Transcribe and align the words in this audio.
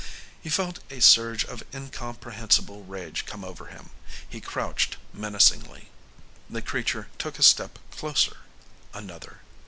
He 0.41 0.49
felt 0.49 0.79
a 0.89 0.99
surge 0.99 1.45
of 1.45 1.61
incomprehensible 1.75 2.83
rage 2.85 3.27
come 3.27 3.45
over 3.45 3.67
him 3.67 3.91
he 4.27 4.41
crouched 4.41 4.97
menacingly. 5.13 5.89
The 6.49 6.63
creature 6.63 7.09
took 7.19 7.37
a 7.37 7.43
step 7.43 7.77
closer. 7.91 8.37
Another. 8.95 9.41